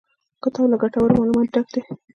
[0.43, 1.81] کتاب له ګټورو معلوماتو ډک دی.